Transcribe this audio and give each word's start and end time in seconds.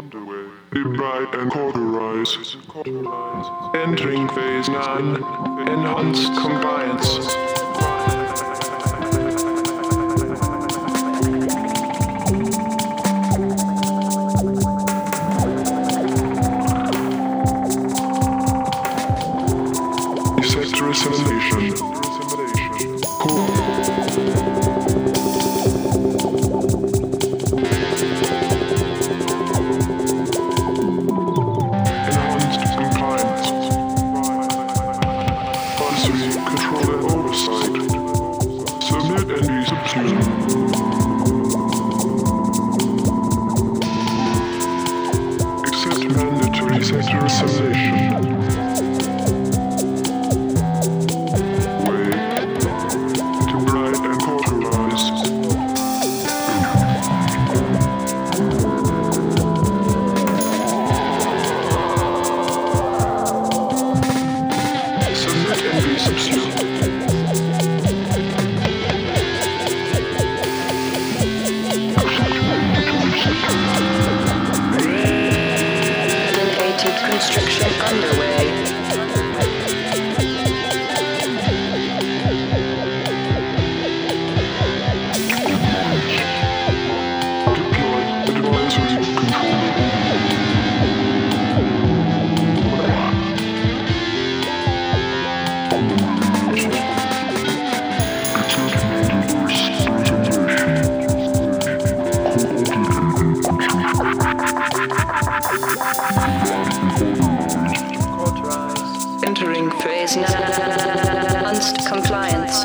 Debride 0.00 1.34
and 1.34 1.50
cauterize. 1.50 2.56
Entering 3.74 4.28
phase 4.28 4.68
9. 4.68 5.16
Enhanced 5.66 6.32
compliance. 6.34 7.08
Sector 20.48 20.90
assimilation. 20.90 21.74
Cool. 23.18 23.57
Mandatory 46.92 48.07
Elevated 76.88 77.10
construction 77.10 77.68
underway. 77.82 78.57
9. 110.16 110.24
Enhanced 110.24 111.86
compliance. 111.86 112.64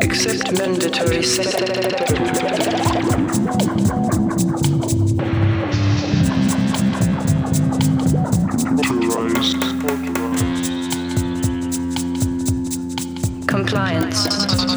Accept 0.00 0.52
mandatory. 0.52 1.22
Compliance. 13.48 14.71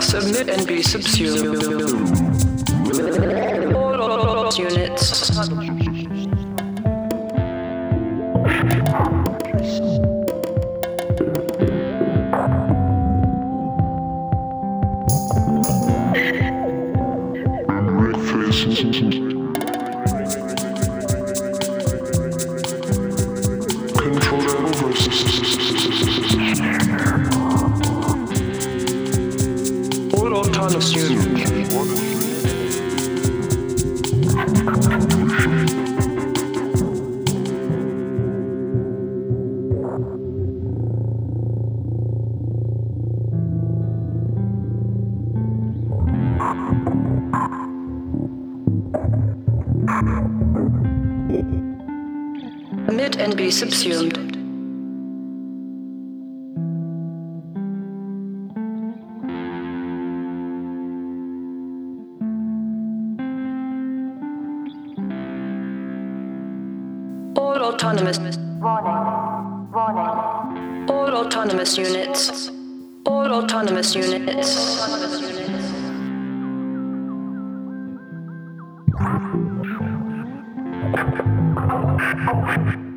Submit 0.00 0.48
and 0.50 0.66
be 0.66 0.82
subsumed. 0.82 1.64
All 3.74 4.52
units. 4.58 5.30
Red 17.80 18.20
phase. 18.20 19.23
Submit 52.86 53.16
and 53.16 53.36
be 53.36 53.50
subsumed. 53.52 54.18
All 67.38 67.62
autonomous. 67.62 68.18
Warning. 68.18 69.70
Warning. 69.70 70.90
All 70.90 71.14
autonomous 71.14 71.78
units. 71.78 72.50
All 73.06 73.32
autonomous 73.32 73.94
units. 73.94 75.33
Thank 79.04 79.34
you. 82.78 82.93